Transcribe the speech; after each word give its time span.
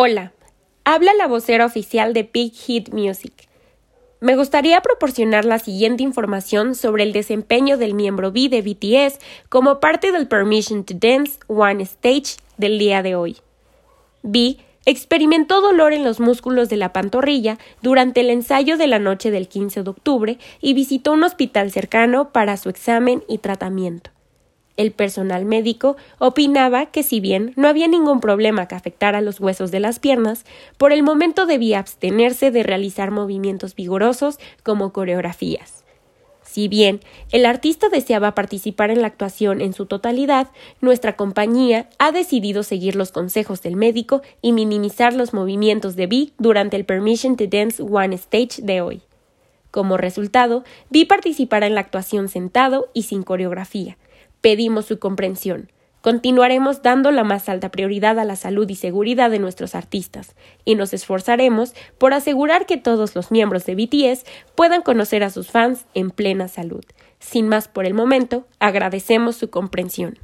Hola, 0.00 0.32
habla 0.84 1.12
la 1.14 1.26
vocera 1.26 1.66
oficial 1.66 2.12
de 2.12 2.22
Big 2.22 2.52
Hit 2.54 2.90
Music. 2.90 3.32
Me 4.20 4.36
gustaría 4.36 4.80
proporcionar 4.80 5.44
la 5.44 5.58
siguiente 5.58 6.04
información 6.04 6.76
sobre 6.76 7.02
el 7.02 7.12
desempeño 7.12 7.78
del 7.78 7.94
miembro 7.94 8.30
B 8.30 8.48
de 8.48 8.62
BTS 8.62 9.18
como 9.48 9.80
parte 9.80 10.12
del 10.12 10.28
Permission 10.28 10.84
to 10.84 10.94
Dance 10.96 11.40
One 11.48 11.82
Stage 11.82 12.36
del 12.58 12.78
día 12.78 13.02
de 13.02 13.16
hoy. 13.16 13.38
B 14.22 14.58
experimentó 14.86 15.60
dolor 15.60 15.92
en 15.92 16.04
los 16.04 16.20
músculos 16.20 16.68
de 16.68 16.76
la 16.76 16.92
pantorrilla 16.92 17.58
durante 17.82 18.20
el 18.20 18.30
ensayo 18.30 18.76
de 18.76 18.86
la 18.86 19.00
noche 19.00 19.32
del 19.32 19.48
15 19.48 19.82
de 19.82 19.90
octubre 19.90 20.38
y 20.60 20.74
visitó 20.74 21.10
un 21.10 21.24
hospital 21.24 21.72
cercano 21.72 22.30
para 22.30 22.56
su 22.56 22.68
examen 22.68 23.24
y 23.26 23.38
tratamiento. 23.38 24.12
El 24.78 24.92
personal 24.92 25.44
médico 25.44 25.96
opinaba 26.18 26.86
que 26.86 27.02
si 27.02 27.18
bien 27.18 27.52
no 27.56 27.66
había 27.66 27.88
ningún 27.88 28.20
problema 28.20 28.68
que 28.68 28.76
afectara 28.76 29.20
los 29.20 29.40
huesos 29.40 29.72
de 29.72 29.80
las 29.80 29.98
piernas, 29.98 30.44
por 30.76 30.92
el 30.92 31.02
momento 31.02 31.46
debía 31.46 31.80
abstenerse 31.80 32.52
de 32.52 32.62
realizar 32.62 33.10
movimientos 33.10 33.74
vigorosos 33.74 34.38
como 34.62 34.92
coreografías. 34.92 35.84
Si 36.44 36.68
bien 36.68 37.00
el 37.32 37.44
artista 37.44 37.88
deseaba 37.88 38.36
participar 38.36 38.92
en 38.92 39.02
la 39.02 39.08
actuación 39.08 39.60
en 39.60 39.72
su 39.72 39.86
totalidad, 39.86 40.48
nuestra 40.80 41.16
compañía 41.16 41.90
ha 41.98 42.12
decidido 42.12 42.62
seguir 42.62 42.94
los 42.94 43.10
consejos 43.10 43.60
del 43.62 43.74
médico 43.74 44.22
y 44.42 44.52
minimizar 44.52 45.12
los 45.12 45.34
movimientos 45.34 45.96
de 45.96 46.06
Vi 46.06 46.32
durante 46.38 46.76
el 46.76 46.84
Permission 46.84 47.36
to 47.36 47.48
Dance 47.48 47.82
One 47.82 48.14
Stage 48.14 48.62
de 48.62 48.80
hoy. 48.80 49.02
Como 49.72 49.96
resultado, 49.96 50.62
Vi 50.88 51.04
participará 51.04 51.66
en 51.66 51.74
la 51.74 51.80
actuación 51.80 52.28
sentado 52.28 52.88
y 52.94 53.02
sin 53.02 53.24
coreografía, 53.24 53.98
pedimos 54.40 54.86
su 54.86 54.98
comprensión. 54.98 55.70
Continuaremos 56.00 56.82
dando 56.82 57.10
la 57.10 57.24
más 57.24 57.48
alta 57.48 57.70
prioridad 57.70 58.18
a 58.18 58.24
la 58.24 58.36
salud 58.36 58.68
y 58.68 58.76
seguridad 58.76 59.30
de 59.30 59.40
nuestros 59.40 59.74
artistas, 59.74 60.36
y 60.64 60.76
nos 60.76 60.92
esforzaremos 60.94 61.74
por 61.98 62.14
asegurar 62.14 62.66
que 62.66 62.76
todos 62.76 63.16
los 63.16 63.30
miembros 63.32 63.66
de 63.66 63.74
BTS 63.74 64.24
puedan 64.54 64.82
conocer 64.82 65.24
a 65.24 65.30
sus 65.30 65.50
fans 65.50 65.86
en 65.94 66.10
plena 66.10 66.46
salud. 66.46 66.84
Sin 67.18 67.48
más 67.48 67.66
por 67.66 67.84
el 67.84 67.94
momento, 67.94 68.46
agradecemos 68.60 69.36
su 69.36 69.50
comprensión. 69.50 70.18